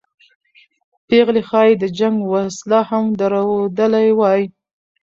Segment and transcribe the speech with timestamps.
[1.07, 4.41] پېغلې ښایي د جنګ وسله هم درلودلې وای.